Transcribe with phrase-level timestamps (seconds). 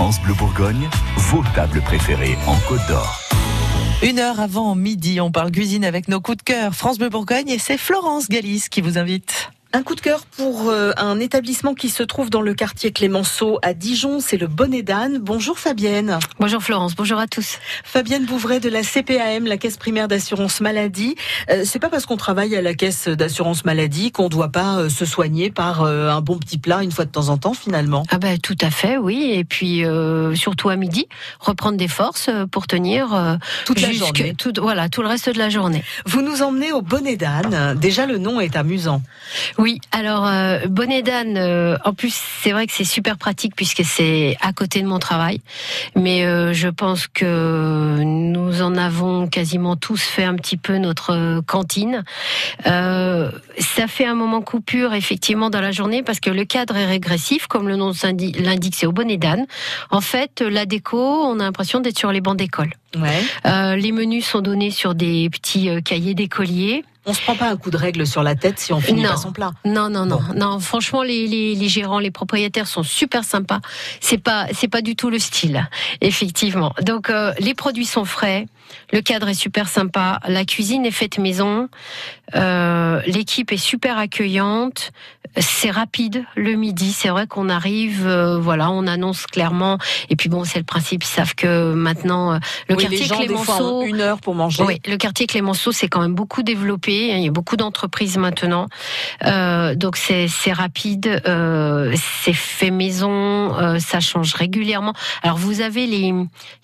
[0.00, 3.20] France Bleu Bourgogne, vos tables préférées en Côte d'Or.
[4.02, 6.74] Une heure avant midi, on parle cuisine avec nos coups de cœur.
[6.74, 9.50] France Bleu Bourgogne et c'est Florence Galis qui vous invite.
[9.72, 13.60] Un coup de cœur pour euh, un établissement qui se trouve dans le quartier Clémenceau
[13.62, 15.18] à Dijon, c'est le Bonnet d'Anne.
[15.18, 16.18] Bonjour Fabienne.
[16.40, 17.60] Bonjour Florence, bonjour à tous.
[17.84, 21.14] Fabienne Bouvray de la CPAM, la Caisse primaire d'assurance maladie.
[21.50, 24.88] Euh, c'est pas parce qu'on travaille à la Caisse d'assurance maladie qu'on doit pas euh,
[24.88, 28.04] se soigner par un bon petit plat une fois de temps en temps finalement.
[28.10, 29.30] Ah ben tout à fait, oui.
[29.32, 29.84] Et puis
[30.34, 31.06] surtout à midi,
[31.38, 34.34] reprendre des forces pour tenir toute la journée.
[34.36, 35.84] Tout, voilà, tout le reste de la journée.
[36.06, 37.78] Vous nous emmenez au Bonnet d'Anne.
[37.78, 39.02] Déjà le nom est amusant.
[39.60, 43.84] Oui, alors euh, bonnet d'âne, euh, en plus c'est vrai que c'est super pratique puisque
[43.84, 45.42] c'est à côté de mon travail,
[45.94, 51.42] mais euh, je pense que nous en avons quasiment tous fait un petit peu notre
[51.46, 52.04] cantine.
[52.64, 57.46] ça fait un moment coupure effectivement dans la journée parce que le cadre est régressif,
[57.46, 57.92] comme le nom
[58.42, 59.44] l'indique, c'est au bonnet d'âne.
[59.90, 62.70] En fait, la déco, on a l'impression d'être sur les bancs d'école.
[62.96, 63.76] Ouais.
[63.76, 66.82] les menus sont donnés sur des petits cahiers d'écoliers.
[67.06, 69.16] On se prend pas un coup de règle sur la tête si on finit pas
[69.16, 69.52] son plat.
[69.64, 70.60] Non, non, non, non.
[70.60, 73.60] Franchement, les, les, gérants, les propriétaires sont super sympas.
[74.00, 75.66] C'est pas, c'est pas du tout le style,
[76.02, 76.74] effectivement.
[76.82, 78.46] Donc, euh, les produits sont frais.
[78.92, 80.20] Le cadre est super sympa.
[80.28, 81.68] La cuisine est faite maison.
[82.36, 84.92] Euh, l'équipe est super accueillante.
[85.36, 86.92] C'est rapide le midi.
[86.92, 89.78] C'est vrai qu'on arrive, euh, voilà, on annonce clairement.
[90.08, 91.02] Et puis bon, c'est le principe.
[91.02, 94.62] Ils savent que maintenant le quartier Clémenceau, une heure pour manger.
[94.62, 98.66] Oui, le quartier Clémenceau, c'est quand même beaucoup développé il y a beaucoup d'entreprises maintenant.
[99.24, 104.94] Euh, donc c'est rapide, euh, c'est fait maison, euh, ça change régulièrement.
[105.22, 106.12] Alors vous avez les,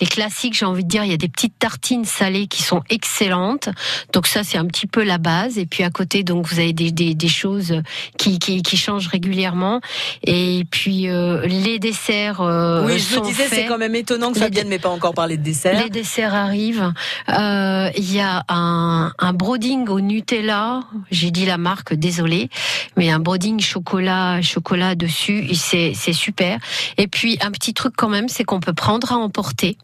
[0.00, 2.82] les classiques, j'ai envie de dire, il y a des petites tartines salées qui sont
[2.90, 3.68] excellentes.
[4.12, 5.58] Donc ça c'est un petit peu la base.
[5.58, 7.80] Et puis à côté, donc vous avez des, des, des choses
[8.18, 9.80] qui, qui, qui, changent régulièrement.
[10.24, 12.40] Et puis les desserts.
[12.40, 15.42] oui, je me disais, c'est quand même étonnant que Fabienne n'ait pas encore parlé de
[15.42, 15.82] desserts.
[15.82, 16.92] Les desserts arrivent.
[17.28, 22.48] Il y a un, un broding au Nutella, j'ai dit la marque, désolé,
[22.96, 26.60] mais un broding chocolat, chocolat dessus, c'est super.
[26.98, 29.76] Et puis un petit truc quand même, c'est qu'on peut prendre à emporter.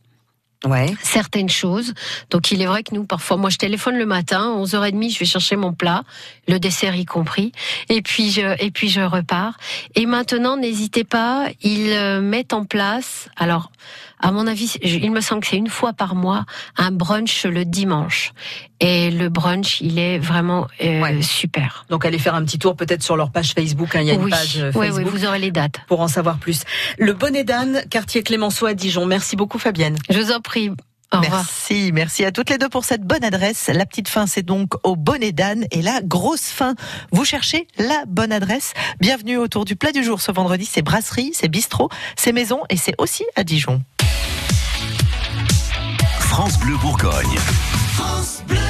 [0.66, 0.94] Ouais.
[1.02, 1.94] certaines choses.
[2.28, 5.24] Donc il est vrai que nous, parfois, moi je téléphone le matin, 11h30, je vais
[5.24, 6.04] chercher mon plat,
[6.48, 7.52] le dessert y compris,
[7.88, 9.54] et puis je, et puis je repars.
[9.94, 13.72] Et maintenant, n'hésitez pas, ils euh, mettent en place, alors
[14.18, 16.44] à mon avis, il me semble que c'est une fois par mois,
[16.76, 18.34] un brunch le dimanche.
[18.80, 21.84] Et le brunch, il est vraiment euh, super.
[21.90, 23.94] Donc allez faire un petit tour peut-être sur leur page Facebook.
[23.94, 24.82] Hein, il y a une page Facebook.
[24.82, 25.80] Euh, oui, oui, vous aurez les dates.
[25.86, 26.62] Pour en savoir plus.
[26.98, 29.04] Le Bonnet d'Anne, quartier Clémenceau à Dijon.
[29.04, 29.96] Merci beaucoup Fabienne.
[30.08, 30.70] Je vous en prie.
[31.12, 33.68] merci, merci à toutes les deux pour cette bonne adresse.
[33.68, 36.74] La petite fin, c'est donc au bonnet d'âne et la grosse fin.
[37.10, 38.72] Vous cherchez la bonne adresse.
[39.00, 40.64] Bienvenue autour du plat du jour ce vendredi.
[40.64, 43.82] C'est brasserie, c'est bistrot, c'est maison et c'est aussi à Dijon.
[46.20, 47.36] France Bleu Bourgogne.
[47.92, 48.69] France Bleu.